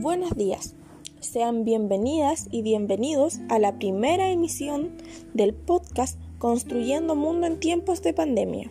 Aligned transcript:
Buenos 0.00 0.34
días, 0.34 0.74
sean 1.20 1.66
bienvenidas 1.66 2.46
y 2.50 2.62
bienvenidos 2.62 3.38
a 3.50 3.58
la 3.58 3.78
primera 3.78 4.30
emisión 4.30 4.92
del 5.34 5.52
podcast 5.52 6.18
Construyendo 6.38 7.14
Mundo 7.14 7.46
en 7.46 7.60
tiempos 7.60 8.00
de 8.00 8.14
pandemia. 8.14 8.70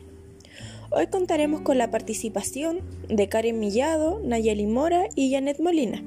Hoy 0.89 1.05
contaremos 1.05 1.61
con 1.61 1.77
la 1.77 1.91
participación 1.91 2.79
de 3.09 3.29
Karen 3.29 3.59
Millado, 3.59 4.19
Nayeli 4.23 4.65
Mora 4.65 5.07
y 5.13 5.31
Janet 5.31 5.59
Molina, 5.59 6.03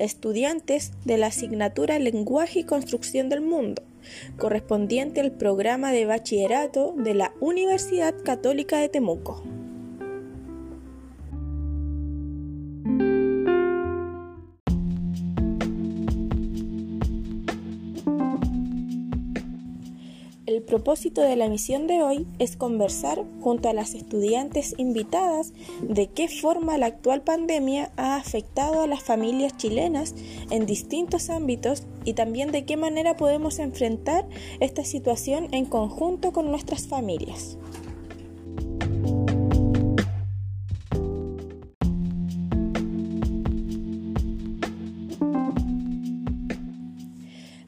estudiantes 0.00 0.94
de 1.04 1.16
la 1.16 1.28
asignatura 1.28 2.00
Lenguaje 2.00 2.58
y 2.58 2.64
Construcción 2.64 3.28
del 3.28 3.42
Mundo, 3.42 3.82
correspondiente 4.36 5.20
al 5.20 5.30
programa 5.30 5.92
de 5.92 6.06
bachillerato 6.06 6.92
de 6.96 7.14
la 7.14 7.32
Universidad 7.38 8.16
Católica 8.24 8.80
de 8.80 8.88
Temuco. 8.88 9.44
Propósito 20.70 21.22
de 21.22 21.34
la 21.34 21.48
misión 21.48 21.88
de 21.88 22.00
hoy 22.00 22.28
es 22.38 22.56
conversar 22.56 23.24
junto 23.40 23.68
a 23.68 23.72
las 23.72 23.94
estudiantes 23.94 24.76
invitadas 24.78 25.52
de 25.82 26.06
qué 26.06 26.28
forma 26.28 26.78
la 26.78 26.86
actual 26.86 27.22
pandemia 27.22 27.90
ha 27.96 28.14
afectado 28.14 28.80
a 28.80 28.86
las 28.86 29.02
familias 29.02 29.56
chilenas 29.56 30.14
en 30.48 30.66
distintos 30.66 31.28
ámbitos 31.28 31.82
y 32.04 32.12
también 32.12 32.52
de 32.52 32.66
qué 32.66 32.76
manera 32.76 33.16
podemos 33.16 33.58
enfrentar 33.58 34.28
esta 34.60 34.84
situación 34.84 35.48
en 35.50 35.64
conjunto 35.64 36.30
con 36.30 36.52
nuestras 36.52 36.86
familias. 36.86 37.58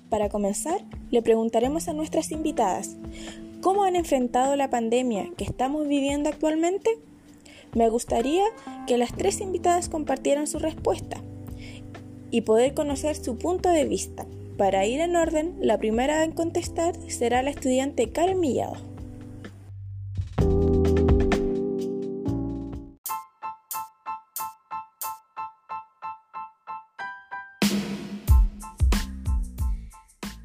Para 0.09 0.29
comenzar, 0.29 0.79
le 1.13 1.23
preguntaremos 1.23 1.87
a 1.87 1.93
nuestras 1.93 2.33
invitadas, 2.33 2.97
¿cómo 3.61 3.85
han 3.85 3.97
enfrentado 3.97 4.57
la 4.57 4.71
pandemia 4.71 5.31
que 5.37 5.45
estamos 5.45 5.87
viviendo 5.87 6.31
actualmente? 6.31 6.99
Me 7.75 7.89
gustaría 7.91 8.43
que 8.87 8.97
las 8.97 9.15
tres 9.15 9.41
invitadas 9.41 9.91
compartieran 9.91 10.47
su 10.47 10.59
respuesta 10.59 11.23
y 12.31 12.41
poder 12.41 12.73
conocer 12.73 13.15
su 13.15 13.37
punto 13.37 13.69
de 13.69 13.85
vista. 13.85 14.27
Para 14.57 14.87
ir 14.87 15.01
en 15.01 15.15
orden, 15.15 15.55
la 15.61 15.79
primera 15.79 16.25
en 16.25 16.33
contestar 16.33 16.95
será 17.09 17.43
la 17.43 17.51
estudiante 17.51 18.11
Karen 18.11 18.41
Millado. 18.41 18.92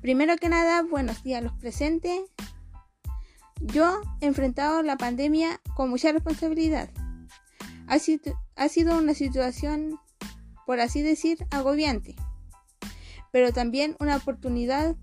Primero 0.08 0.38
que 0.38 0.48
nada, 0.48 0.84
buenos 0.84 1.22
días 1.22 1.42
a 1.42 1.44
los 1.44 1.52
presentes. 1.52 2.22
Yo 3.60 4.00
he 4.22 4.28
enfrentado 4.28 4.82
la 4.82 4.96
pandemia 4.96 5.60
con 5.76 5.90
mucha 5.90 6.14
responsabilidad. 6.14 6.90
Ha 7.88 8.00
sido, 8.00 8.98
una 8.98 9.14
situación, 9.14 10.00
por 10.66 10.80
así 10.80 11.02
decir, 11.02 11.46
agobiante, 11.52 12.16
pero 13.34 13.52
también 13.52 13.98
una 14.00 14.16
oportunidad 14.16 14.96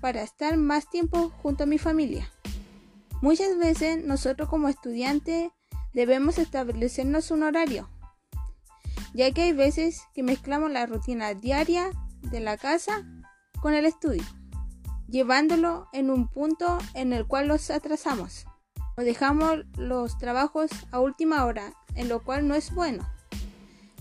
para 0.00 0.22
estar 0.22 0.56
más 0.56 0.88
tiempo 0.88 1.28
junto 1.28 1.64
a 1.64 1.66
mi 1.66 1.76
familia. 1.76 2.26
Muchas 3.20 3.58
veces 3.58 4.02
nosotros 4.02 4.48
como 4.48 4.70
estudiantes 4.70 5.50
debemos 5.92 6.38
establecernos 6.38 7.30
un 7.30 7.42
horario, 7.42 7.90
ya 9.12 9.30
que 9.30 9.42
hay 9.42 9.52
veces 9.52 10.04
que 10.14 10.22
mezclamos 10.22 10.70
la 10.70 10.86
rutina 10.86 11.34
diaria 11.34 11.90
de 12.22 12.40
la 12.40 12.56
casa 12.56 13.06
con 13.60 13.74
el 13.74 13.84
estudio 13.84 14.24
llevándolo 15.08 15.88
en 15.92 16.10
un 16.10 16.28
punto 16.28 16.78
en 16.94 17.12
el 17.12 17.26
cual 17.26 17.48
los 17.48 17.70
atrasamos 17.70 18.46
o 18.96 19.02
dejamos 19.02 19.60
los 19.76 20.18
trabajos 20.18 20.70
a 20.90 21.00
última 21.00 21.44
hora, 21.44 21.72
en 21.94 22.08
lo 22.08 22.22
cual 22.22 22.46
no 22.46 22.54
es 22.54 22.72
bueno, 22.74 23.08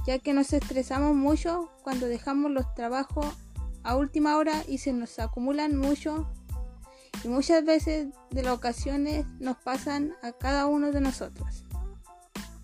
ya 0.06 0.20
que 0.20 0.34
nos 0.34 0.54
estresamos 0.54 1.16
mucho 1.16 1.72
cuando 1.84 2.08
dejamos 2.08 2.52
los 2.52 2.74
trabajos 2.76 3.28
a 3.84 3.96
última 3.96 4.38
hora 4.38 4.64
y 4.68 4.80
se 4.80 4.94
nos 4.94 5.18
acumulan 5.20 5.78
mucho 5.78 6.28
y 7.24 7.30
muchas 7.30 7.64
veces 7.64 8.08
de 8.32 8.44
las 8.44 8.54
ocasiones 8.54 9.26
nos 9.40 9.58
pasan 9.58 10.14
a 10.22 10.32
cada 10.34 10.66
uno 10.66 10.92
de 10.92 11.02
nosotros. 11.02 11.64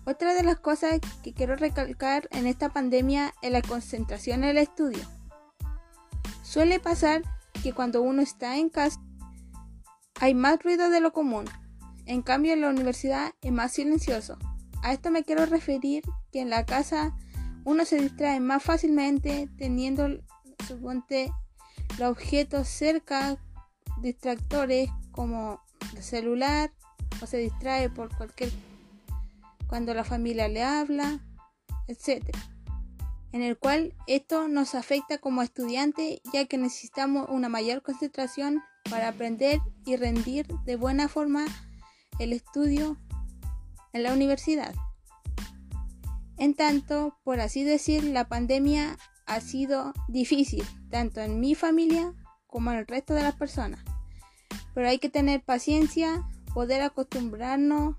Otra 0.06 0.34
de 0.34 0.42
las 0.42 0.58
cosas 0.58 1.00
que 1.22 1.32
quiero 1.32 1.56
recalcar 1.56 2.28
en 2.30 2.46
esta 2.46 2.68
pandemia 2.68 3.32
es 3.40 3.50
la 3.50 3.62
concentración 3.62 4.44
en 4.44 4.50
el 4.50 4.58
estudio. 4.58 5.02
Suele 6.42 6.78
pasar 6.78 7.22
que 7.62 7.72
cuando 7.72 8.02
uno 8.02 8.22
está 8.22 8.56
en 8.56 8.68
casa 8.68 9.00
hay 10.20 10.34
más 10.34 10.62
ruido 10.62 10.90
de 10.90 11.00
lo 11.00 11.12
común. 11.12 11.44
En 12.06 12.22
cambio 12.22 12.52
en 12.52 12.60
la 12.60 12.68
universidad 12.68 13.34
es 13.40 13.52
más 13.52 13.72
silencioso. 13.72 14.38
A 14.82 14.92
esto 14.92 15.10
me 15.10 15.24
quiero 15.24 15.46
referir 15.46 16.04
que 16.30 16.40
en 16.40 16.50
la 16.50 16.64
casa 16.66 17.16
uno 17.64 17.84
se 17.84 18.00
distrae 18.00 18.40
más 18.40 18.62
fácilmente 18.62 19.48
teniendo 19.56 20.08
suponte 20.68 21.32
los 21.98 22.10
objetos 22.10 22.68
cerca, 22.68 23.38
distractores 24.00 24.90
como 25.10 25.60
el 25.96 26.02
celular 26.02 26.72
o 27.22 27.26
se 27.26 27.38
distrae 27.38 27.88
por 27.88 28.14
cualquier 28.14 28.50
cuando 29.66 29.94
la 29.94 30.04
familia 30.04 30.46
le 30.48 30.62
habla, 30.62 31.20
etcétera 31.88 32.53
en 33.34 33.42
el 33.42 33.58
cual 33.58 33.94
esto 34.06 34.46
nos 34.46 34.76
afecta 34.76 35.18
como 35.18 35.42
estudiantes 35.42 36.20
ya 36.32 36.44
que 36.44 36.56
necesitamos 36.56 37.26
una 37.28 37.48
mayor 37.48 37.82
concentración 37.82 38.62
para 38.88 39.08
aprender 39.08 39.58
y 39.84 39.96
rendir 39.96 40.46
de 40.64 40.76
buena 40.76 41.08
forma 41.08 41.44
el 42.20 42.32
estudio 42.32 42.96
en 43.92 44.04
la 44.04 44.12
universidad. 44.12 44.72
En 46.38 46.54
tanto, 46.54 47.18
por 47.24 47.40
así 47.40 47.64
decir, 47.64 48.04
la 48.04 48.28
pandemia 48.28 48.96
ha 49.26 49.40
sido 49.40 49.92
difícil, 50.06 50.64
tanto 50.88 51.20
en 51.20 51.40
mi 51.40 51.56
familia 51.56 52.14
como 52.46 52.70
en 52.70 52.78
el 52.78 52.86
resto 52.86 53.14
de 53.14 53.24
las 53.24 53.34
personas. 53.34 53.80
Pero 54.74 54.88
hay 54.88 54.98
que 55.00 55.08
tener 55.08 55.42
paciencia, 55.42 56.22
poder 56.54 56.82
acostumbrarnos 56.82 57.96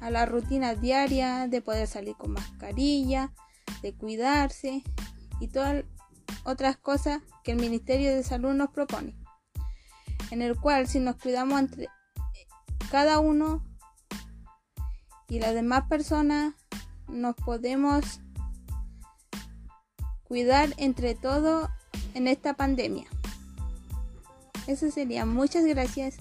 a 0.00 0.10
la 0.10 0.26
rutina 0.26 0.74
diaria 0.74 1.48
de 1.48 1.62
poder 1.62 1.86
salir 1.86 2.16
con 2.16 2.32
mascarilla, 2.32 3.32
de 3.82 3.94
cuidarse 3.94 4.82
y 5.40 5.48
todas 5.48 5.84
otras 6.44 6.76
cosas 6.76 7.20
que 7.44 7.52
el 7.52 7.58
Ministerio 7.58 8.14
de 8.14 8.22
Salud 8.22 8.52
nos 8.54 8.70
propone, 8.70 9.16
en 10.30 10.42
el 10.42 10.56
cual 10.58 10.88
si 10.88 11.00
nos 11.00 11.16
cuidamos 11.16 11.60
entre 11.60 11.88
cada 12.90 13.18
uno 13.18 13.64
y 15.28 15.40
las 15.40 15.54
demás 15.54 15.84
personas, 15.88 16.54
nos 17.06 17.34
podemos 17.36 18.20
cuidar 20.24 20.70
entre 20.76 21.14
todos 21.14 21.68
en 22.14 22.28
esta 22.28 22.54
pandemia. 22.54 23.08
Eso 24.66 24.90
sería. 24.90 25.24
Muchas 25.24 25.64
gracias. 25.64 26.18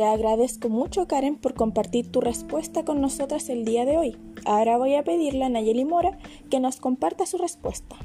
Te 0.00 0.06
agradezco 0.06 0.70
mucho 0.70 1.06
Karen 1.06 1.36
por 1.36 1.52
compartir 1.52 2.10
tu 2.10 2.22
respuesta 2.22 2.86
con 2.86 3.02
nosotras 3.02 3.50
el 3.50 3.66
día 3.66 3.84
de 3.84 3.98
hoy. 3.98 4.16
Ahora 4.46 4.78
voy 4.78 4.94
a 4.94 5.04
pedirle 5.04 5.44
a 5.44 5.50
Nayeli 5.50 5.84
Mora 5.84 6.16
que 6.50 6.58
nos 6.58 6.76
comparta 6.76 7.26
su 7.26 7.36
respuesta. 7.36 7.96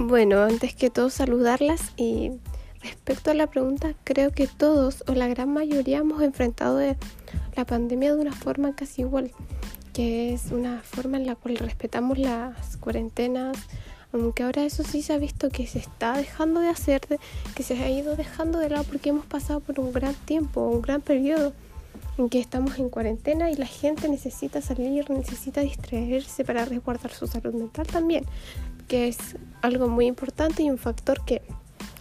Bueno, 0.00 0.42
antes 0.42 0.74
que 0.74 0.90
todo 0.90 1.10
saludarlas 1.10 1.92
y 1.96 2.32
respecto 2.82 3.30
a 3.30 3.34
la 3.34 3.46
pregunta, 3.46 3.94
creo 4.02 4.32
que 4.32 4.48
todos 4.48 5.04
o 5.06 5.12
la 5.12 5.28
gran 5.28 5.52
mayoría 5.52 5.98
hemos 5.98 6.22
enfrentado 6.22 6.80
la 7.54 7.64
pandemia 7.64 8.16
de 8.16 8.20
una 8.20 8.32
forma 8.32 8.74
casi 8.74 9.02
igual 9.02 9.30
que 9.94 10.34
es 10.34 10.50
una 10.50 10.82
forma 10.82 11.16
en 11.16 11.26
la 11.26 11.36
cual 11.36 11.56
respetamos 11.56 12.18
las 12.18 12.76
cuarentenas, 12.78 13.56
aunque 14.12 14.42
ahora 14.42 14.64
eso 14.64 14.82
sí 14.82 15.02
se 15.02 15.12
ha 15.12 15.18
visto 15.18 15.50
que 15.50 15.68
se 15.68 15.78
está 15.78 16.16
dejando 16.16 16.60
de 16.60 16.68
hacer, 16.68 17.00
que 17.54 17.62
se 17.62 17.80
ha 17.80 17.88
ido 17.88 18.16
dejando 18.16 18.58
de 18.58 18.70
lado 18.70 18.84
porque 18.84 19.10
hemos 19.10 19.24
pasado 19.24 19.60
por 19.60 19.78
un 19.78 19.92
gran 19.92 20.14
tiempo, 20.14 20.66
un 20.68 20.82
gran 20.82 21.00
periodo 21.00 21.52
en 22.18 22.28
que 22.28 22.40
estamos 22.40 22.78
en 22.78 22.90
cuarentena 22.90 23.50
y 23.50 23.54
la 23.54 23.66
gente 23.66 24.08
necesita 24.08 24.60
salir, 24.60 25.08
necesita 25.10 25.60
distraerse 25.60 26.44
para 26.44 26.64
resguardar 26.64 27.12
su 27.12 27.28
salud 27.28 27.54
mental 27.54 27.86
también, 27.86 28.24
que 28.88 29.06
es 29.06 29.18
algo 29.62 29.88
muy 29.88 30.06
importante 30.06 30.64
y 30.64 30.70
un 30.70 30.78
factor 30.78 31.24
que 31.24 31.40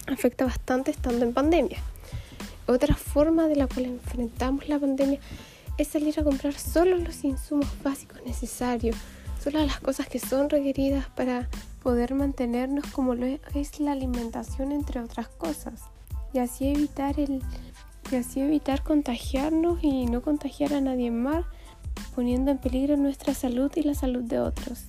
afecta 0.07 0.45
bastante 0.45 0.89
estando 0.89 1.25
en 1.25 1.33
pandemia. 1.33 1.77
Otra 2.65 2.95
forma 2.95 3.47
de 3.47 3.55
la 3.55 3.67
cual 3.67 3.85
enfrentamos 3.85 4.67
la 4.67 4.79
pandemia 4.79 5.19
es 5.77 5.87
salir 5.87 6.19
a 6.19 6.23
comprar 6.23 6.53
solo 6.53 6.97
los 6.97 7.23
insumos 7.23 7.67
básicos 7.83 8.19
necesarios, 8.25 8.95
solo 9.43 9.65
las 9.65 9.79
cosas 9.79 10.07
que 10.07 10.19
son 10.19 10.49
requeridas 10.49 11.07
para 11.09 11.49
poder 11.81 12.13
mantenernos 12.13 12.85
como 12.87 13.15
lo 13.15 13.25
es 13.25 13.79
la 13.79 13.91
alimentación 13.91 14.71
entre 14.71 15.01
otras 15.01 15.27
cosas 15.27 15.81
y 16.33 16.39
así 16.39 16.69
evitar 16.69 17.19
el 17.19 17.41
y 18.11 18.15
así 18.15 18.41
evitar 18.41 18.83
contagiarnos 18.83 19.83
y 19.83 20.05
no 20.05 20.21
contagiar 20.21 20.73
a 20.73 20.81
nadie 20.81 21.11
más 21.11 21.45
poniendo 22.15 22.51
en 22.51 22.57
peligro 22.57 22.97
nuestra 22.97 23.33
salud 23.33 23.71
y 23.75 23.83
la 23.83 23.93
salud 23.93 24.23
de 24.23 24.39
otros. 24.39 24.85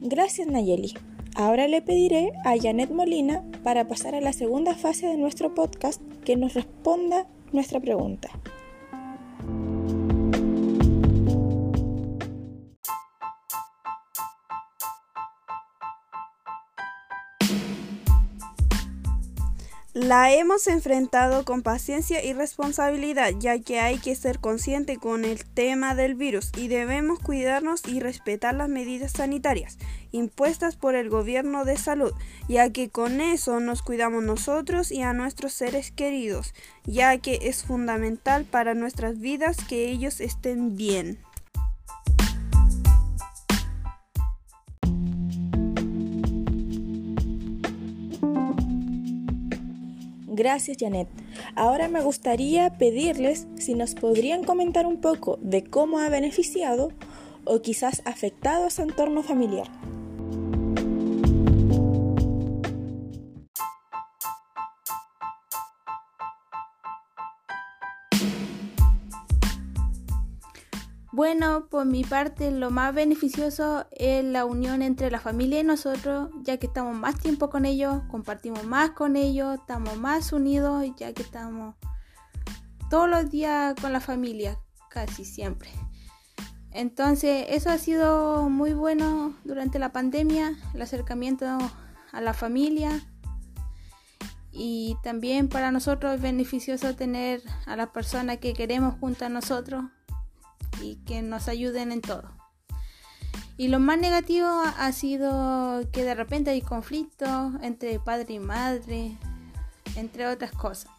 Gracias 0.00 0.46
Nayeli. 0.46 0.94
Ahora 1.36 1.66
le 1.66 1.82
pediré 1.82 2.32
a 2.44 2.54
Janet 2.56 2.90
Molina 2.90 3.42
para 3.64 3.88
pasar 3.88 4.14
a 4.14 4.20
la 4.20 4.32
segunda 4.32 4.76
fase 4.76 5.08
de 5.08 5.16
nuestro 5.16 5.52
podcast 5.52 6.00
que 6.24 6.36
nos 6.36 6.54
responda 6.54 7.26
nuestra 7.52 7.80
pregunta. 7.80 8.30
La 20.06 20.34
hemos 20.34 20.66
enfrentado 20.66 21.46
con 21.46 21.62
paciencia 21.62 22.22
y 22.22 22.34
responsabilidad, 22.34 23.32
ya 23.38 23.58
que 23.58 23.80
hay 23.80 23.96
que 23.96 24.14
ser 24.14 24.38
consciente 24.38 24.98
con 24.98 25.24
el 25.24 25.46
tema 25.46 25.94
del 25.94 26.14
virus 26.14 26.52
y 26.58 26.68
debemos 26.68 27.20
cuidarnos 27.20 27.80
y 27.88 28.00
respetar 28.00 28.54
las 28.54 28.68
medidas 28.68 29.12
sanitarias 29.12 29.78
impuestas 30.12 30.76
por 30.76 30.94
el 30.94 31.08
gobierno 31.08 31.64
de 31.64 31.78
salud, 31.78 32.12
ya 32.50 32.68
que 32.68 32.90
con 32.90 33.22
eso 33.22 33.60
nos 33.60 33.80
cuidamos 33.80 34.22
nosotros 34.22 34.92
y 34.92 35.00
a 35.00 35.14
nuestros 35.14 35.54
seres 35.54 35.90
queridos, 35.90 36.52
ya 36.84 37.16
que 37.16 37.38
es 37.40 37.64
fundamental 37.64 38.44
para 38.44 38.74
nuestras 38.74 39.18
vidas 39.18 39.56
que 39.66 39.88
ellos 39.88 40.20
estén 40.20 40.76
bien. 40.76 41.18
Gracias 50.36 50.78
Janet. 50.80 51.06
Ahora 51.54 51.86
me 51.86 52.00
gustaría 52.00 52.76
pedirles 52.76 53.46
si 53.56 53.74
nos 53.74 53.94
podrían 53.94 54.42
comentar 54.42 54.84
un 54.84 55.00
poco 55.00 55.38
de 55.42 55.62
cómo 55.62 56.00
ha 56.00 56.08
beneficiado 56.08 56.90
o 57.44 57.62
quizás 57.62 58.02
afectado 58.04 58.66
a 58.66 58.70
su 58.70 58.82
entorno 58.82 59.22
familiar. 59.22 59.68
Bueno, 71.24 71.68
por 71.70 71.86
mi 71.86 72.04
parte, 72.04 72.50
lo 72.50 72.70
más 72.70 72.94
beneficioso 72.94 73.86
es 73.92 74.22
la 74.22 74.44
unión 74.44 74.82
entre 74.82 75.10
la 75.10 75.18
familia 75.18 75.60
y 75.60 75.64
nosotros, 75.64 76.28
ya 76.42 76.58
que 76.58 76.66
estamos 76.66 76.94
más 76.94 77.18
tiempo 77.18 77.48
con 77.48 77.64
ellos, 77.64 78.02
compartimos 78.10 78.64
más 78.64 78.90
con 78.90 79.16
ellos, 79.16 79.58
estamos 79.58 79.96
más 79.96 80.34
unidos, 80.34 80.84
ya 80.98 81.14
que 81.14 81.22
estamos 81.22 81.76
todos 82.90 83.08
los 83.08 83.30
días 83.30 83.74
con 83.80 83.94
la 83.94 84.00
familia, 84.00 84.58
casi 84.90 85.24
siempre. 85.24 85.70
Entonces, 86.72 87.46
eso 87.48 87.70
ha 87.70 87.78
sido 87.78 88.50
muy 88.50 88.74
bueno 88.74 89.34
durante 89.44 89.78
la 89.78 89.92
pandemia, 89.92 90.58
el 90.74 90.82
acercamiento 90.82 91.46
a 92.12 92.20
la 92.20 92.34
familia. 92.34 93.00
Y 94.52 94.98
también 95.02 95.48
para 95.48 95.72
nosotros 95.72 96.16
es 96.16 96.20
beneficioso 96.20 96.94
tener 96.94 97.40
a 97.64 97.76
las 97.76 97.88
personas 97.88 98.36
que 98.40 98.52
queremos 98.52 98.96
junto 99.00 99.24
a 99.24 99.30
nosotros 99.30 99.84
y 100.84 100.96
que 101.04 101.22
nos 101.22 101.48
ayuden 101.48 101.92
en 101.92 102.00
todo. 102.00 102.30
Y 103.56 103.68
lo 103.68 103.78
más 103.78 103.98
negativo 103.98 104.46
ha 104.46 104.92
sido 104.92 105.82
que 105.92 106.04
de 106.04 106.14
repente 106.14 106.50
hay 106.50 106.60
conflictos 106.60 107.52
entre 107.62 108.00
padre 108.00 108.34
y 108.34 108.38
madre, 108.40 109.16
entre 109.96 110.26
otras 110.26 110.52
cosas. 110.52 110.90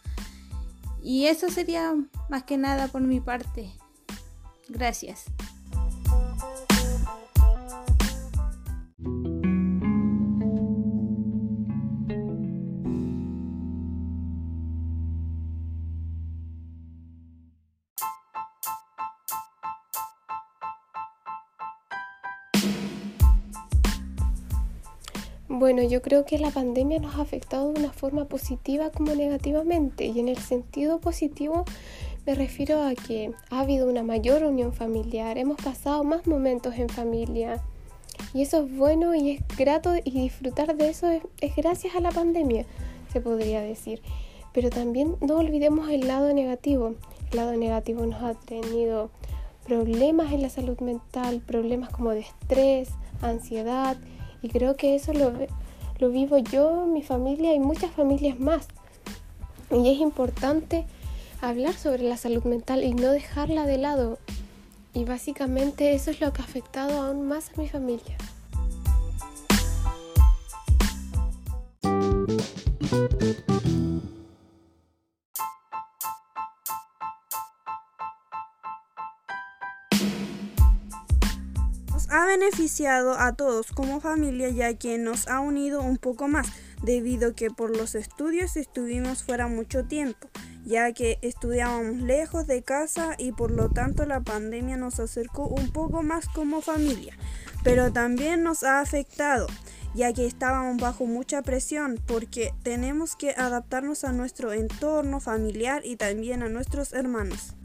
Y 1.04 1.28
eso 1.28 1.50
sería 1.50 1.94
más 2.30 2.44
que 2.44 2.58
nada 2.58 2.88
por 2.88 3.02
mi 3.02 3.20
parte. 3.20 3.72
Gracias. 4.70 5.26
Bueno, 25.58 25.84
yo 25.84 26.02
creo 26.02 26.26
que 26.26 26.38
la 26.38 26.52
pandemia 26.52 27.00
nos 27.00 27.16
ha 27.16 27.22
afectado 27.22 27.72
de 27.72 27.80
una 27.80 27.94
forma 27.94 28.26
positiva 28.26 28.90
como 28.90 29.16
negativamente. 29.16 30.04
Y 30.04 30.20
en 30.20 30.28
el 30.28 30.38
sentido 30.38 31.00
positivo 31.00 31.64
me 32.26 32.36
refiero 32.36 32.84
a 32.84 32.94
que 32.94 33.32
ha 33.50 33.62
habido 33.62 33.90
una 33.90 34.04
mayor 34.04 34.44
unión 34.44 34.74
familiar, 34.74 35.38
hemos 35.38 35.56
pasado 35.56 36.04
más 36.04 36.28
momentos 36.28 36.76
en 36.76 36.90
familia. 36.90 37.64
Y 38.34 38.42
eso 38.42 38.66
es 38.66 38.76
bueno 38.76 39.16
y 39.16 39.32
es 39.32 39.44
grato 39.58 39.94
y 39.96 40.12
disfrutar 40.12 40.76
de 40.76 40.90
eso 40.90 41.08
es, 41.10 41.24
gracias 41.56 41.96
a 41.96 42.02
la 42.02 42.12
pandemia, 42.12 42.66
se 43.14 43.22
podría 43.22 43.62
decir. 43.62 44.02
Pero 44.52 44.70
también 44.70 45.16
no 45.22 45.38
olvidemos 45.38 45.90
el 45.90 46.06
lado 46.06 46.34
negativo. 46.34 46.96
El 47.32 47.38
lado 47.38 47.56
negativo 47.56 48.06
nos 48.06 48.22
ha 48.22 48.34
tenido 48.34 49.10
problemas 49.66 50.34
en 50.34 50.42
la 50.42 50.50
salud 50.50 50.82
mental, 50.82 51.40
problemas 51.40 51.92
como 51.92 52.10
de 52.10 52.20
estrés, 52.20 52.90
ansiedad 53.22 53.96
y 54.46 54.50
creo 54.50 54.76
que 54.76 54.94
eso 54.94 55.12
lo, 55.12 55.34
lo 55.98 56.10
vivo 56.12 56.38
yo, 56.38 56.86
mi 56.86 57.02
familia 57.02 57.56
y 57.56 57.60
muchas 57.60 57.90
familias 57.90 58.40
más. 58.40 58.68
Y 59.72 59.90
es 59.92 60.00
importante 60.00 60.86
hablar 61.42 61.74
sobre 61.74 62.04
la 62.04 62.16
salud 62.16 62.44
mental 62.44 62.84
y 62.84 62.94
no 62.94 63.10
dejarla 63.10 63.66
de 63.66 63.80
lado. 63.80 64.20
Y 64.94 65.04
básicamente 65.04 65.96
eso 65.96 66.12
es 66.12 66.22
lo 66.22 66.32
que 66.32 66.44
ha 66.44 66.46
afectado 66.46 67.02
aún 67.02 67.28
más 67.28 67.50
a 67.50 67.60
mi 67.60 67.68
familia. 67.68 68.16
Beneficiado 82.46 83.18
a 83.18 83.34
todos 83.34 83.72
como 83.72 84.00
familia 84.00 84.50
ya 84.50 84.76
que 84.76 85.00
nos 85.00 85.28
ha 85.28 85.40
unido 85.40 85.82
un 85.82 85.98
poco 85.98 86.28
más 86.28 86.48
debido 86.84 87.34
que 87.34 87.50
por 87.50 87.76
los 87.76 87.96
estudios 87.96 88.56
estuvimos 88.56 89.24
fuera 89.24 89.48
mucho 89.48 89.86
tiempo 89.86 90.30
ya 90.64 90.92
que 90.92 91.18
estudiábamos 91.24 92.04
lejos 92.04 92.46
de 92.46 92.62
casa 92.62 93.16
y 93.18 93.32
por 93.32 93.50
lo 93.50 93.70
tanto 93.70 94.06
la 94.06 94.22
pandemia 94.22 94.78
nos 94.78 95.00
acercó 95.00 95.48
un 95.48 95.72
poco 95.72 96.04
más 96.04 96.28
como 96.30 96.62
familia 96.62 97.18
pero 97.64 97.92
también 97.92 98.44
nos 98.44 98.64
ha 98.64 98.80
afectado 98.80 99.48
ya 99.96 100.14
que 100.14 100.28
estábamos 100.28 100.80
bajo 100.80 101.08
mucha 101.08 101.42
presión 101.42 102.00
porque 102.06 102.54
tenemos 102.62 103.16
que 103.16 103.32
adaptarnos 103.32 104.04
a 104.04 104.12
nuestro 104.12 104.54
entorno 104.54 105.20
familiar 105.20 105.82
y 105.84 105.96
también 105.96 106.44
a 106.44 106.50
nuestros 106.50 106.92
hermanos. 106.92 107.56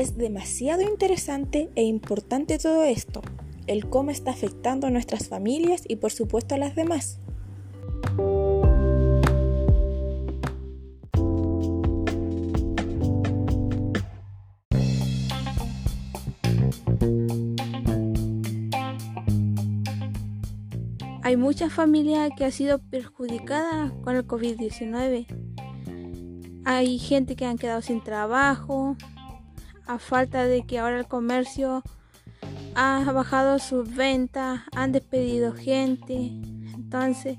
Es 0.00 0.16
demasiado 0.16 0.80
interesante 0.80 1.68
e 1.74 1.82
importante 1.82 2.56
todo 2.56 2.84
esto, 2.84 3.20
el 3.66 3.86
cómo 3.90 4.10
está 4.10 4.30
afectando 4.30 4.86
a 4.86 4.90
nuestras 4.90 5.28
familias 5.28 5.82
y 5.86 5.96
por 5.96 6.10
supuesto 6.10 6.54
a 6.54 6.58
las 6.58 6.74
demás. 6.74 7.18
Hay 21.22 21.36
muchas 21.36 21.74
familias 21.74 22.30
que 22.38 22.46
han 22.46 22.52
sido 22.52 22.78
perjudicadas 22.78 23.92
con 24.02 24.16
el 24.16 24.26
COVID-19. 24.26 25.26
Hay 26.64 26.98
gente 26.98 27.36
que 27.36 27.44
han 27.44 27.58
quedado 27.58 27.82
sin 27.82 28.02
trabajo, 28.02 28.96
a 29.90 29.98
falta 29.98 30.46
de 30.46 30.62
que 30.62 30.78
ahora 30.78 31.00
el 31.00 31.08
comercio 31.08 31.82
ha 32.76 33.10
bajado 33.12 33.58
sus 33.58 33.92
ventas, 33.94 34.60
han 34.72 34.92
despedido 34.92 35.52
gente, 35.52 36.14
entonces 36.74 37.38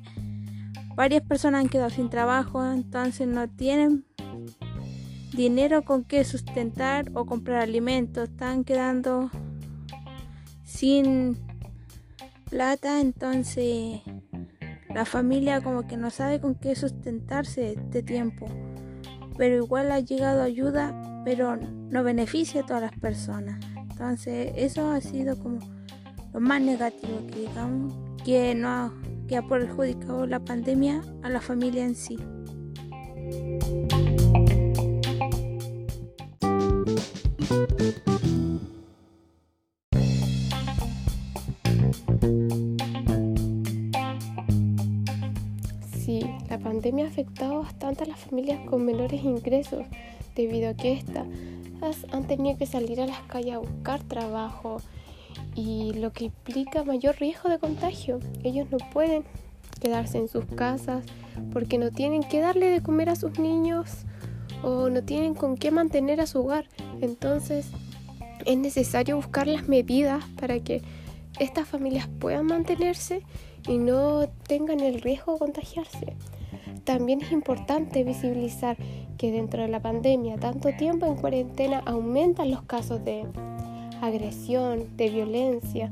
varias 0.96 1.24
personas 1.24 1.62
han 1.62 1.70
quedado 1.70 1.89
sin 1.89 2.10
trabajo, 2.10 2.65
entonces 2.65 3.25
no 3.25 3.48
tienen 3.48 4.05
dinero 5.34 5.84
con 5.84 6.03
que 6.03 6.25
sustentar 6.25 7.10
o 7.13 7.25
comprar 7.25 7.62
alimentos. 7.62 8.27
Están 8.27 8.65
quedando 8.65 9.31
sin 10.65 11.38
plata, 12.50 13.00
entonces 13.00 14.01
la 14.93 15.05
familia 15.05 15.62
como 15.62 15.88
que 15.88 15.96
no 15.96 16.10
sabe 16.10 16.41
con 16.41 16.55
qué 16.55 16.75
sustentarse 16.75 17.74
este 17.77 18.03
tiempo. 18.03 18.48
Pero 19.38 19.55
igual 19.55 19.89
ha 19.93 20.01
llegado 20.01 20.43
ayuda, 20.43 21.11
pero 21.24 21.58
no 21.58 22.04
beneficia 22.04 22.62
a 22.62 22.66
todas 22.66 22.82
las 22.82 22.98
personas. 23.00 23.60
Entonces 23.90 24.51
eso 24.56 24.90
ha 24.92 25.01
sido 25.01 25.38
como 25.38 25.60
lo 26.34 26.40
más 26.40 26.62
negativo 26.62 27.28
que 27.28 27.42
digamos 27.42 27.94
que 28.24 28.56
no 28.56 28.94
que 29.28 29.38
ha 29.38 29.42
perjudicado 29.42 30.25
la 30.25 30.40
pandemia 30.40 31.01
a 31.24 31.30
la 31.30 31.40
familia 31.40 31.86
en 31.86 31.96
sí. 31.96 32.18
Sí, 45.94 46.22
la 46.50 46.60
pandemia 46.60 47.06
ha 47.06 47.08
afectado 47.08 47.60
bastante 47.60 48.04
a 48.04 48.08
las 48.08 48.20
familias 48.20 48.60
con 48.70 48.86
menores 48.86 49.24
ingresos 49.24 49.86
debido 50.35 50.69
a 50.69 50.73
que 50.73 50.93
éstas 50.93 51.27
han 52.11 52.27
tenido 52.27 52.57
que 52.57 52.65
salir 52.65 53.01
a 53.01 53.07
las 53.07 53.21
calles 53.23 53.55
a 53.55 53.59
buscar 53.59 54.03
trabajo 54.03 54.77
y 55.55 55.93
lo 55.93 56.13
que 56.13 56.25
implica 56.25 56.83
mayor 56.83 57.17
riesgo 57.19 57.50
de 57.50 57.59
contagio. 57.59 58.19
Ellos 58.43 58.67
no 58.71 58.77
pueden 58.91 59.23
quedarse 59.79 60.17
en 60.17 60.27
sus 60.27 60.45
casas 60.45 61.03
porque 61.51 61.77
no 61.77 61.91
tienen 61.91 62.23
que 62.23 62.39
darle 62.39 62.69
de 62.69 62.81
comer 62.81 63.09
a 63.09 63.15
sus 63.15 63.39
niños 63.39 64.05
o 64.63 64.89
no 64.89 65.03
tienen 65.03 65.33
con 65.33 65.57
qué 65.57 65.71
mantener 65.71 66.21
a 66.21 66.27
su 66.27 66.39
hogar. 66.39 66.65
Entonces 67.01 67.67
es 68.45 68.57
necesario 68.57 69.15
buscar 69.15 69.47
las 69.47 69.67
medidas 69.67 70.23
para 70.39 70.59
que 70.59 70.81
estas 71.39 71.67
familias 71.67 72.07
puedan 72.19 72.45
mantenerse 72.45 73.23
y 73.67 73.77
no 73.77 74.27
tengan 74.47 74.79
el 74.81 75.01
riesgo 75.01 75.33
de 75.33 75.39
contagiarse. 75.39 76.15
También 76.83 77.21
es 77.21 77.31
importante 77.31 78.03
visibilizar 78.03 78.77
que 79.22 79.32
dentro 79.32 79.62
de 79.62 79.68
la 79.68 79.80
pandemia, 79.80 80.38
tanto 80.38 80.70
tiempo 80.80 81.06
en 81.06 81.13
cuarentena, 81.13 81.84
aumentan 81.86 82.50
los 82.50 82.63
casos 82.63 83.06
de 83.06 83.24
agresión, 84.01 84.98
de 84.98 85.12
violencia 85.12 85.92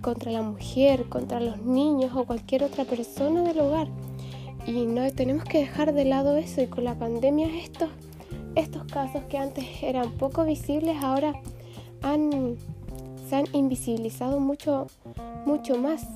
contra 0.00 0.32
la 0.32 0.42
mujer, 0.42 1.04
contra 1.08 1.38
los 1.38 1.62
niños 1.62 2.10
o 2.16 2.24
cualquier 2.24 2.64
otra 2.64 2.84
persona 2.84 3.42
del 3.42 3.60
hogar. 3.60 3.86
Y 4.66 4.86
no 4.86 5.08
tenemos 5.12 5.44
que 5.44 5.58
dejar 5.58 5.94
de 5.94 6.04
lado 6.04 6.36
eso 6.36 6.62
y 6.62 6.66
con 6.66 6.82
la 6.82 6.96
pandemia 6.96 7.46
estos, 7.46 7.90
estos 8.56 8.82
casos 8.86 9.22
que 9.28 9.38
antes 9.38 9.64
eran 9.80 10.10
poco 10.10 10.44
visibles 10.44 10.96
ahora 11.00 11.32
han, 12.02 12.56
se 13.28 13.36
han 13.36 13.44
invisibilizado 13.52 14.40
mucho, 14.40 14.88
mucho 15.46 15.78
más 15.78 16.08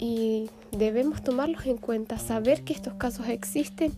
y 0.00 0.50
debemos 0.72 1.22
tomarlos 1.22 1.64
en 1.66 1.76
cuenta, 1.76 2.18
saber 2.18 2.64
que 2.64 2.72
estos 2.72 2.94
casos 2.94 3.28
existen 3.28 3.92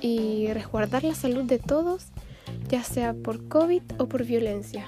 y 0.00 0.52
resguardar 0.52 1.04
la 1.04 1.14
salud 1.14 1.44
de 1.44 1.58
todos, 1.58 2.06
ya 2.68 2.82
sea 2.82 3.14
por 3.14 3.48
COVID 3.48 3.82
o 3.98 4.06
por 4.06 4.24
violencia. 4.24 4.86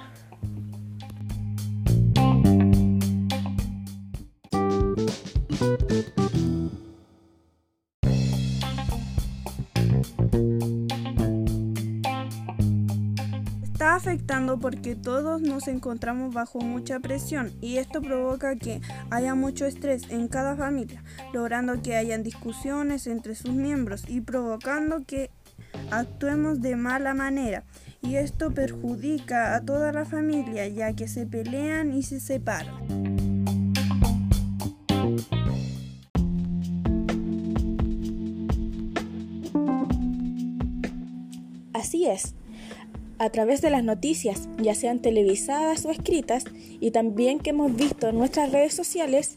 Afectando 14.08 14.58
porque 14.58 14.96
todos 14.96 15.42
nos 15.42 15.68
encontramos 15.68 16.32
bajo 16.32 16.60
mucha 16.60 16.98
presión 16.98 17.52
y 17.60 17.76
esto 17.76 18.00
provoca 18.00 18.56
que 18.56 18.80
haya 19.10 19.34
mucho 19.34 19.66
estrés 19.66 20.08
en 20.08 20.28
cada 20.28 20.56
familia, 20.56 21.04
logrando 21.34 21.82
que 21.82 21.94
hayan 21.94 22.22
discusiones 22.22 23.06
entre 23.06 23.34
sus 23.34 23.50
miembros 23.50 24.04
y 24.08 24.22
provocando 24.22 25.04
que 25.04 25.30
actuemos 25.90 26.62
de 26.62 26.74
mala 26.76 27.12
manera. 27.12 27.64
Y 28.00 28.16
esto 28.16 28.50
perjudica 28.50 29.54
a 29.54 29.60
toda 29.60 29.92
la 29.92 30.06
familia 30.06 30.66
ya 30.68 30.94
que 30.94 31.06
se 31.06 31.26
pelean 31.26 31.92
y 31.92 32.02
se 32.02 32.18
separan. 32.18 32.88
Así 41.74 42.06
es, 42.06 42.34
a 43.18 43.30
través 43.30 43.60
de 43.60 43.70
las 43.70 43.84
noticias, 43.84 44.48
ya 44.58 44.74
sean 44.74 45.00
televisadas 45.00 45.84
o 45.84 45.90
escritas, 45.90 46.44
y 46.80 46.90
también 46.90 47.40
que 47.40 47.50
hemos 47.50 47.74
visto 47.74 48.08
en 48.08 48.18
nuestras 48.18 48.52
redes 48.52 48.74
sociales, 48.74 49.36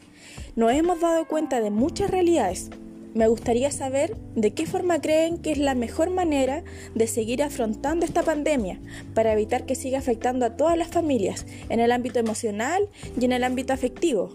nos 0.55 0.71
hemos 0.71 1.00
dado 1.00 1.27
cuenta 1.27 1.61
de 1.61 1.71
muchas 1.71 2.11
realidades. 2.11 2.69
Me 3.13 3.27
gustaría 3.27 3.71
saber 3.71 4.15
de 4.35 4.53
qué 4.53 4.65
forma 4.65 5.01
creen 5.01 5.38
que 5.38 5.51
es 5.51 5.57
la 5.57 5.75
mejor 5.75 6.11
manera 6.11 6.63
de 6.95 7.07
seguir 7.07 7.43
afrontando 7.43 8.05
esta 8.05 8.23
pandemia 8.23 8.79
para 9.13 9.33
evitar 9.33 9.65
que 9.65 9.75
siga 9.75 10.00
afectando 10.00 10.45
a 10.45 10.55
todas 10.55 10.77
las 10.77 10.88
familias 10.88 11.45
en 11.67 11.81
el 11.81 11.91
ámbito 11.91 12.19
emocional 12.19 12.88
y 13.19 13.25
en 13.25 13.33
el 13.33 13.43
ámbito 13.43 13.73
afectivo. 13.73 14.31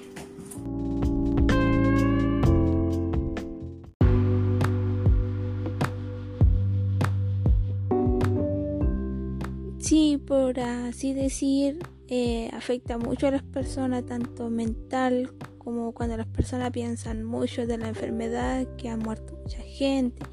Sí, 9.87 10.21
por 10.27 10.59
así 10.59 11.15
decir, 11.15 11.79
eh, 12.09 12.51
afecta 12.53 12.99
mucho 12.99 13.29
a 13.29 13.31
las 13.31 13.45
personas, 13.45 14.05
tanto 14.05 14.51
mental 14.51 15.33
como 15.59 15.93
cuando 15.93 16.17
las 16.17 16.27
personas 16.27 16.73
piensan 16.73 17.23
mucho 17.23 17.69
de 17.69 17.79
la 17.79 17.87
enfermedad, 17.87 18.67
que 18.79 18.89
ha 18.89 18.97
muerto 18.97 19.39
mucha 19.41 19.63
gente 19.63 20.27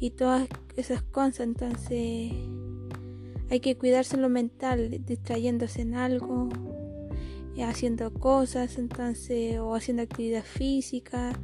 y 0.00 0.12
todas 0.12 0.48
esas 0.78 1.02
cosas. 1.02 1.40
Entonces 1.40 2.32
hay 3.50 3.60
que 3.60 3.76
cuidarse 3.76 4.16
lo 4.16 4.30
mental, 4.30 4.88
distrayéndose 5.04 5.82
en 5.82 5.94
algo, 5.94 6.48
eh, 7.54 7.64
haciendo 7.64 8.14
cosas, 8.14 8.78
entonces, 8.78 9.58
o 9.58 9.74
haciendo 9.74 10.04
actividad 10.04 10.42
física 10.42 11.38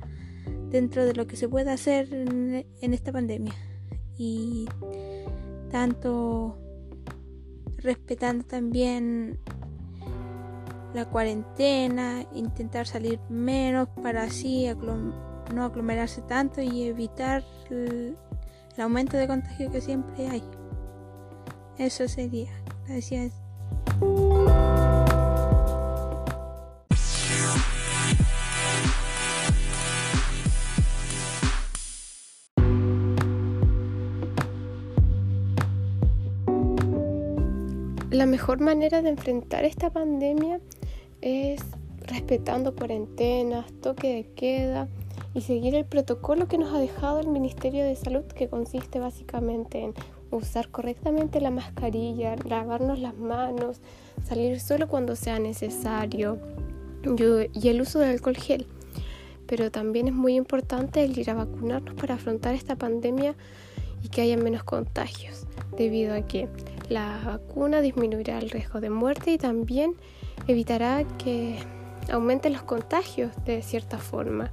dentro 0.71 1.05
de 1.05 1.13
lo 1.13 1.27
que 1.27 1.37
se 1.37 1.51
puede 1.51 1.71
hacer 1.71 2.09
en 2.15 2.95
esta 2.95 3.13
pandemia. 3.13 3.53
Y 4.17 4.65
tanto 5.71 6.62
respetando 7.83 8.45
también 8.45 9.39
la 10.95 11.07
cuarentena, 11.07 12.25
intentar 12.35 12.87
salir 12.87 13.19
menos 13.29 13.89
para 14.03 14.25
así 14.25 14.67
no 15.55 15.65
aglomerarse 15.65 16.23
tanto 16.23 16.61
y 16.61 16.85
evitar 16.85 17.45
el, 17.71 18.17
aumento 18.79 19.17
de 19.17 19.27
contagio 19.27 19.71
que 19.71 19.81
siempre 19.81 20.29
hay. 20.29 20.43
Eso 21.79 22.09
sería. 22.09 22.51
Gracias. 22.87 23.42
Mejor 38.43 38.59
manera 38.59 39.03
de 39.03 39.11
enfrentar 39.11 39.65
esta 39.65 39.91
pandemia 39.91 40.59
es 41.21 41.61
respetando 42.01 42.75
cuarentenas, 42.75 43.73
toque 43.81 44.13
de 44.17 44.25
queda 44.35 44.89
y 45.33 45.43
seguir 45.43 45.77
el 45.77 45.85
protocolo 45.85 46.49
que 46.49 46.59
nos 46.59 46.75
ha 46.75 46.81
dejado 46.81 47.21
el 47.21 47.29
Ministerio 47.29 47.85
de 47.85 47.95
Salud, 47.95 48.25
que 48.25 48.49
consiste 48.49 48.99
básicamente 48.99 49.85
en 49.85 49.95
usar 50.33 50.71
correctamente 50.71 51.41
la 51.41 51.53
mascarilla, 51.53 52.35
lavarnos 52.45 52.99
las 52.99 53.17
manos, 53.17 53.81
salir 54.25 54.59
solo 54.59 54.89
cuando 54.89 55.15
sea 55.15 55.39
necesario 55.39 56.41
y 57.55 57.69
el 57.69 57.81
uso 57.81 58.01
de 58.01 58.07
alcohol 58.07 58.37
gel. 58.37 58.67
Pero 59.47 59.71
también 59.71 60.09
es 60.09 60.15
muy 60.15 60.35
importante 60.35 61.05
el 61.05 61.17
ir 61.17 61.31
a 61.31 61.35
vacunarnos 61.35 61.95
para 61.95 62.17
afrontar 62.17 62.57
esta 62.57 62.75
pandemia 62.75 63.37
y 64.03 64.09
que 64.09 64.23
haya 64.23 64.37
menos 64.37 64.65
contagios, 64.65 65.47
debido 65.77 66.13
a 66.13 66.23
que 66.23 66.49
la 66.93 67.19
vacuna 67.25 67.81
disminuirá 67.81 68.39
el 68.39 68.51
riesgo 68.51 68.81
de 68.81 68.91
muerte 68.91 69.33
y 69.33 69.39
también 69.39 69.95
evitará 70.47 71.05
que 71.17 71.59
aumenten 72.11 72.53
los 72.53 72.63
contagios 72.63 73.33
de 73.47 73.63
cierta 73.63 73.99
forma. 73.99 74.51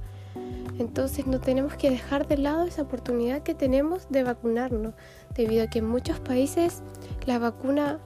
Entonces 0.78 1.26
no 1.26 1.40
tenemos 1.40 1.74
que 1.74 1.90
dejar 1.90 2.26
de 2.26 2.38
lado 2.38 2.64
esa 2.64 2.82
oportunidad 2.82 3.42
que 3.42 3.54
tenemos 3.54 4.08
de 4.08 4.22
vacunarnos, 4.22 4.94
debido 5.34 5.64
a 5.64 5.66
que 5.66 5.80
en 5.80 5.88
muchos 5.88 6.18
países 6.20 6.82
la 7.26 7.38
vacuna 7.38 7.98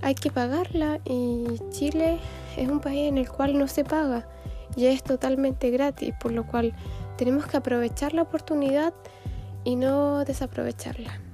hay 0.00 0.14
que 0.14 0.30
pagarla 0.30 0.98
y 1.04 1.44
Chile 1.68 2.18
es 2.56 2.68
un 2.68 2.80
país 2.80 3.08
en 3.08 3.18
el 3.18 3.28
cual 3.28 3.58
no 3.58 3.68
se 3.68 3.84
paga 3.84 4.26
y 4.74 4.86
es 4.86 5.02
totalmente 5.02 5.70
gratis, 5.70 6.14
por 6.18 6.32
lo 6.32 6.46
cual 6.46 6.72
tenemos 7.18 7.46
que 7.46 7.58
aprovechar 7.58 8.14
la 8.14 8.22
oportunidad 8.22 8.94
y 9.64 9.76
no 9.76 10.24
desaprovecharla. 10.24 11.29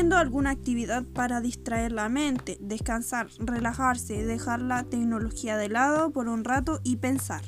Haciendo 0.00 0.16
alguna 0.16 0.48
actividad 0.48 1.04
para 1.04 1.42
distraer 1.42 1.92
la 1.92 2.08
mente, 2.08 2.56
descansar, 2.58 3.28
relajarse, 3.38 4.24
dejar 4.24 4.62
la 4.62 4.84
tecnología 4.84 5.58
de 5.58 5.68
lado 5.68 6.10
por 6.10 6.26
un 6.26 6.42
rato 6.42 6.80
y 6.84 6.96
pensar. 6.96 7.42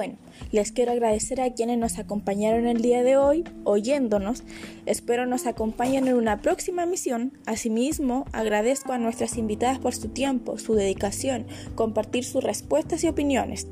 Bueno, 0.00 0.16
les 0.50 0.72
quiero 0.72 0.92
agradecer 0.92 1.42
a 1.42 1.52
quienes 1.52 1.76
nos 1.76 1.98
acompañaron 1.98 2.66
el 2.66 2.80
día 2.80 3.02
de 3.02 3.18
hoy, 3.18 3.44
oyéndonos. 3.64 4.44
Espero 4.86 5.26
nos 5.26 5.46
acompañen 5.46 6.08
en 6.08 6.14
una 6.14 6.40
próxima 6.40 6.86
misión. 6.86 7.34
Asimismo, 7.44 8.24
agradezco 8.32 8.94
a 8.94 8.98
nuestras 8.98 9.36
invitadas 9.36 9.78
por 9.78 9.94
su 9.94 10.08
tiempo, 10.08 10.56
su 10.56 10.72
dedicación, 10.72 11.44
compartir 11.74 12.24
sus 12.24 12.42
respuestas 12.42 13.04
y 13.04 13.08
opiniones. 13.08 13.66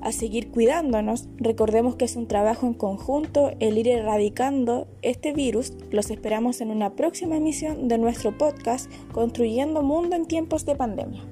A 0.00 0.12
seguir 0.12 0.52
cuidándonos, 0.52 1.26
recordemos 1.38 1.96
que 1.96 2.04
es 2.04 2.14
un 2.14 2.28
trabajo 2.28 2.68
en 2.68 2.74
conjunto 2.74 3.50
el 3.58 3.78
ir 3.78 3.88
erradicando 3.88 4.86
este 5.02 5.32
virus. 5.32 5.72
Los 5.90 6.08
esperamos 6.12 6.60
en 6.60 6.70
una 6.70 6.94
próxima 6.94 7.36
emisión 7.36 7.88
de 7.88 7.98
nuestro 7.98 8.38
podcast 8.38 8.88
Construyendo 9.10 9.82
Mundo 9.82 10.14
en 10.14 10.26
tiempos 10.26 10.64
de 10.66 10.76
pandemia. 10.76 11.24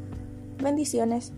Bendiciones. 0.61 1.33